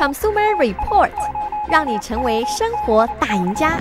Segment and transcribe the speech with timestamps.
[0.00, 1.10] Consumer Report，
[1.70, 3.78] 让你成为生活大赢家。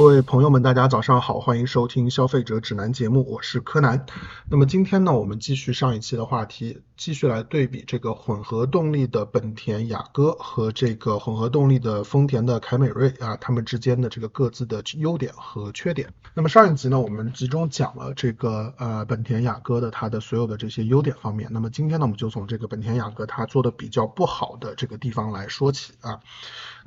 [0.00, 4.06] 各位朋友们，大家早上好，欢迎收听消费者指南节目，我是柯南。
[4.48, 16.14] 那么今天呢，我们继续上一期的话题，继续来对比这个混合动力的本田雅阁和这个混合动力的丰田的凯美瑞啊，它们之间的这个各自的优点和缺点。
[16.32, 21.50] 那么上一集呢，我们集中讲了这个呃本田雅阁的它的所有的这些优点方面。
[21.52, 26.20] 那么今天呢，我们就从这个本田雅阁它做的比较不好的这个地方来说起啊。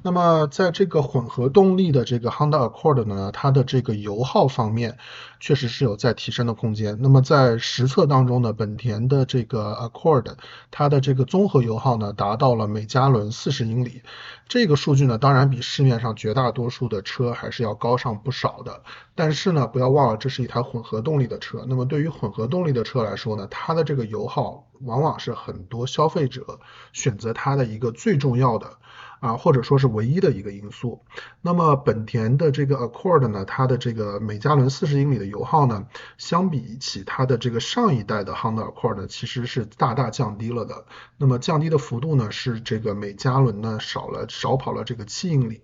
[0.02, 4.98] 那么在这个混合动力的这个 Honda Accord 呢，它的这个油耗方面
[5.39, 6.98] 确实是有在提升的空间。
[7.02, 10.35] 那么在实测当中呢，本田的这个 Accord
[10.71, 14.02] 它的这个综合油耗呢达到了每加仑四十英里，
[14.48, 18.84] 这个数据呢当然比市面上绝大多数的车还是要高上不少的。
[19.15, 21.65] 但是呢，不要忘了这是一台混合动力的车。
[21.68, 26.59] 那么对于混合动力的车来说呢，它的这个油耗往往是很多消费者
[26.93, 28.77] 选择它的一个最重要的。
[29.24, 31.02] 啊，或者说是唯一的一个因素。
[31.41, 40.85] 那么本田的这个 Accord 呢，它的这个每加仑四十英里的油耗呢，相比起它的这个上一代的 Honda Accord 呢，其实是大大降低了的。
[41.18, 45.62] 那么降低的幅度呢，是这个每加仑呢少了少跑了这个七英里。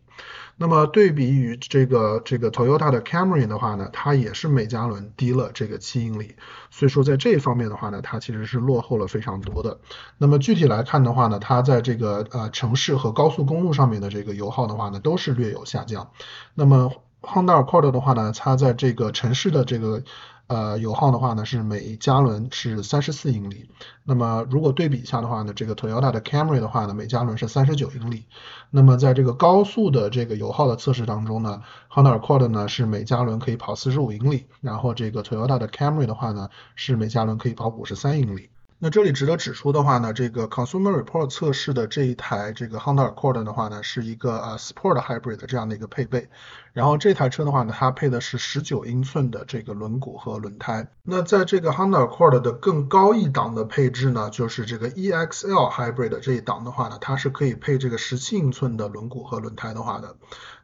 [0.61, 6.35] 那么对比于这个这个 Toyota 的 Camry 的话呢，它也是每加仑低了这个七英里，
[6.69, 9.79] 所以说在这一方面的话呢，它其实是落后了非常多的。
[10.17, 16.11] 那么具体来看的话呢，它在这个呃城市和高速公路上面的这个油耗的话呢，都是略有下降。
[16.55, 20.03] 那么 Honda Accord 的话呢，它在这个城市的这个
[20.49, 23.69] 呃，油耗的话呢是每加仑是三十四英里。
[24.03, 28.25] 那么如果对比一下的话呢，这个 Toyota 的 Camry 的话呢，每加仑是三十九英里。
[28.71, 31.61] 那么在这个高速的这个油耗的测试当中呢
[31.91, 38.49] ，Honda Accord 呢是每加仑可以跑四十五英里，然后这个 Toyota 的 Camry 的话呢是每加仑可以跑五十三英里。
[38.81, 46.29] 那这里值得指出的话呢，这个 Consumer Report 测试的这一台这个 Honda Accord 的话呢，是一个呃 Sport Hybrid 的这样的一个配备。
[46.71, 50.87] 然后这台车的话呢，它配的是十九英寸的这个轮毂和轮胎。
[51.03, 60.15] 那在这个 Honda Accord 的更高一档的配置呢，就是这个 EXL Hybrid 这一档的话呢，它是可以配这个十七英寸的轮毂和轮胎的话的。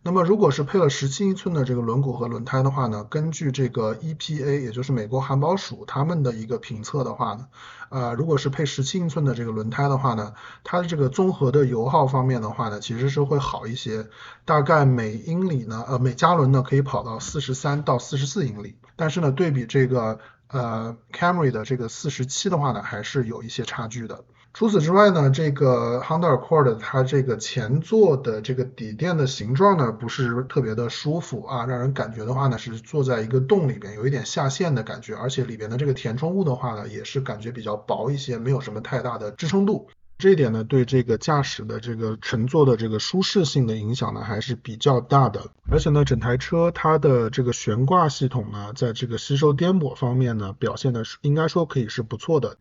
[0.07, 7.47] 那么如果是配了十七英寸的这个轮毂和轮胎的话呢，根据这个 EPA，也就是美国环保署他们的一个评测的话呢，
[7.89, 14.05] 呃，如果是配十七英寸的这个轮胎的话呢，它的这个综合的油耗方面的话呢，其实是会好一些，
[14.45, 24.23] 大概每英里呢，呃，每加仑呢可以跑到四十三到四十四英里，但是呢，对比这个呃 Camry 的这个四十七的话呢，还是有一些差距的。
[24.55, 39.89] 除此之外呢，这个 Honda Accord 它这个前座的这个底垫的形状呢，不是特别的舒服啊，让人感觉的话呢，是坐在一个洞里边，有一点下陷的感觉，而且里边的这个填充物的话呢，也是感觉比较薄一些，没有什么太大的支撑度。
[40.17, 45.47] 这一点呢，对这个驾驶的这个乘坐的这个舒适性的影响呢，还是比较大的。
[45.69, 52.55] 而且呢，整台车它的这个悬挂系统呢，在这个吸收颠簸方面呢，表现的是应该说可以是不错的。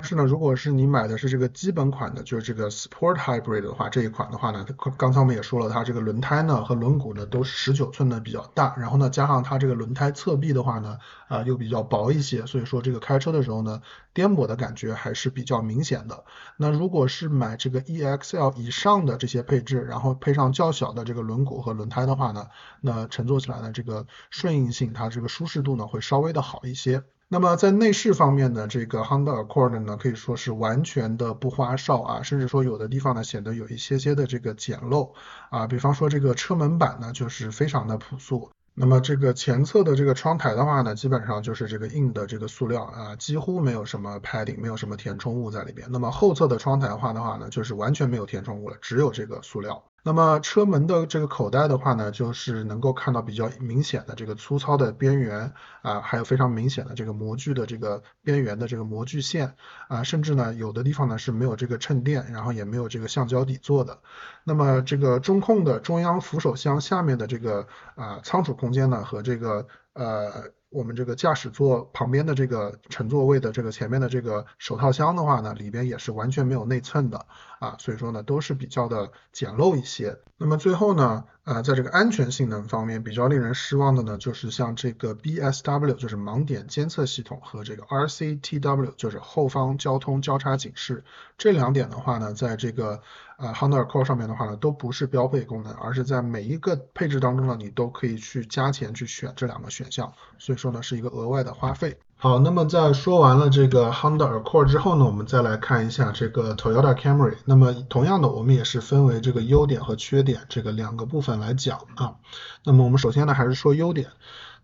[0.00, 4.64] 但是呢，如果是你买的是这个基本款的，就是这个 Sport Hybrid 的话，这一款的话呢，
[4.96, 13.82] 刚才我们也说了，它这个轮胎呢和轮毂呢都是十九寸的比较大，然后呢加上它这个轮胎侧壁的话呢，啊、又比较薄一些，所以说这个开车的时候呢，
[14.14, 16.22] 颠簸的感觉还是比较明显的。
[16.56, 22.46] 那如果是买这个 EXL 以上的这些配置，然后配上较小的这个轮毂和轮胎的话呢，
[22.80, 27.02] 那乘坐起来呢，这个顺应性，它这个舒适度呢会稍微的好一些。
[27.30, 35.12] 那么在内饰方面呢，这个 Honda Accord 呢可以说是完全的不花哨啊，甚至说有的地方呢显得有一些些的这个简陋
[35.50, 38.50] 啊，比方说这个车门板呢就是非常的朴素。
[38.72, 45.88] 那么这个前侧的这个窗台的话呢，基本上就是这个硬的这个塑料啊，几乎没有什么 padding，没有什么填充物在里边。
[45.90, 49.82] 那么后侧的窗台的话的话呢，就是完全没有填充物了，只有这个塑料。
[50.08, 59.54] 那么车门的这个口袋的话呢，就是能够看到比较明显的这个粗糙的边缘啊，还有非常明显的这个模具的这个边缘的这个模具线
[59.86, 63.98] 啊，甚至呢有的地方呢是没有这个衬垫，然后也没有这个橡胶底座的。
[64.44, 70.56] 那么这个中控的中央扶手箱下面的这个啊仓储空间呢和这个呃。
[70.70, 77.26] 我们这个驾驶座旁边的这个乘坐位的这个前面的这个手套箱的话呢，里边也是完全没有内衬的
[77.58, 80.18] 啊，所以说呢都是比较的简陋一些。
[80.36, 91.02] 那么最后呢，呃，在这个安全性能方面比较令人失望的呢，就是像这个 BSW 就是盲点监测系统和这个 RCTW 就是后方交通交叉警示
[91.38, 93.00] 这两点的话呢，在这个
[93.38, 101.98] 呃 Honda Accord 上面的话呢，都不是标配功能，而是在每一个配置当中呢，你都可以去加钱去选这两个选项，所以说呢是一个额外的花费。
[102.20, 107.36] 好，那么在说完了这个 Honda Accord 之后呢，我们再来看一下这个 Toyota Camry。
[107.44, 112.16] 那么同样的，我们也是分为这个优点和缺点这个两个部分来讲啊。
[112.64, 114.08] 那么我们首先呢，还是说优点。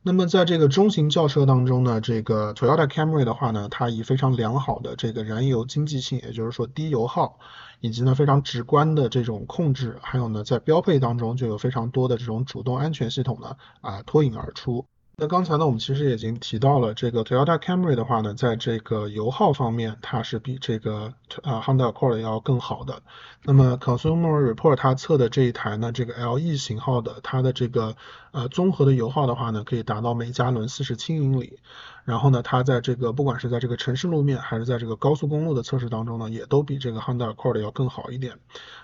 [0.02, 7.38] 那么在这个中型轿车当中呢，这个 Toyota Camry 的话呢，它以非常良好的这个燃油经济性，也就是说低油耗，
[7.78, 14.84] 以及呢非常直观的这种控制，还有呢在标配当中就有非常多的这种主动安全系统呢啊脱颖而出。
[15.16, 21.14] 那刚才呢，我们其实已经提到了这个 Toyota Camry 的话呢，在这个油耗方面，它是比这个
[21.44, 23.00] 呃 Honda Accord 要更好的。
[23.44, 27.94] 那么 Consumer Report 它测的这一台呢，这个 LE 型号的，它的这个
[28.32, 31.60] 呃综合的油耗的话呢，可以达到每加仑四十七英里。
[32.04, 38.34] 然后呢，它在这个不管是在这个城市路面还是在这个高速公路的测试当中呢，也都比这个 Honda Accord 要更好一点。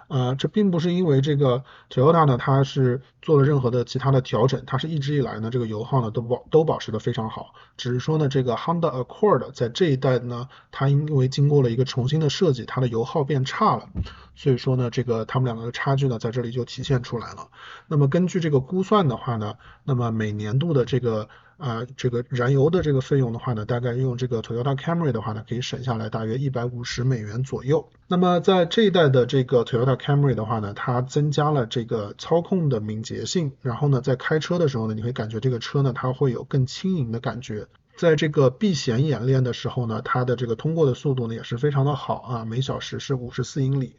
[0.08, 7.54] 呃，这并不是因为这个 Toyota 呢，它是做了任何的其他的调整，它是一直以来呢，这个油耗呢都保都保持的非常好。
[7.76, 13.88] 只是说呢，这个 Honda Accord 在这一代呢，它因为经过了一个重新的设计，它的油耗变差了。
[14.34, 17.48] 所以说呢，这个他们两个的差距呢，在这里就体现出来了。
[17.88, 19.54] 那么根据这个估算的话呢，
[19.84, 21.28] 那么每年度的这个
[21.58, 27.90] 呃这个燃油的这个费用的话呢，大概用这个 Toyota Camry 的话呢，可以省下来大约一百五十美元左右。
[28.08, 37.66] 那么在这一代的这个 Toyota Camry 的话呢，它增加了这个操控的敏捷性，然后呢，在开车的时候呢，你会感觉这个车呢，它会有更轻盈的感觉。
[38.00, 43.96] 在这个避险演练的时候呢，它的这个通过的速度呢也是非常的好啊，每小时是五十四英里。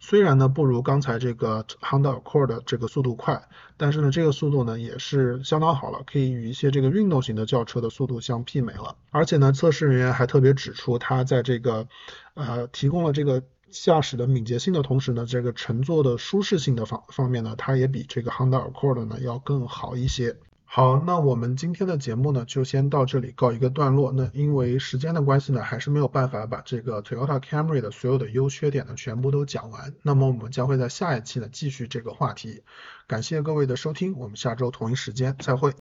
[0.00, 3.46] 虽然呢不如刚才这个 Honda Accord 的这个速度快，
[3.76, 8.96] 但是呢这个速度呢也是相当好了，可以与一些这个运动型的轿车的速度相媲美了。
[9.12, 11.86] 而且呢测试人员还特别指出，它在这个
[12.34, 20.34] 呃提供了这个驾驶的敏捷性的同时呢，这个乘坐的舒适性的方方面呢，它也比这个 Honda Accord 呢要更好一些。
[20.76, 24.10] 好，那我们今天的节目呢，就先到这里告一个段落。
[24.10, 29.94] 那因为时间的关系呢，还是没有办法把这个 Toyota Camry 的所有的优缺点呢全部都讲完。
[30.02, 32.64] 那么我们将会在下一期呢继续这个话题。
[33.06, 35.83] 感谢各位的收听，我们下周同一时间再会。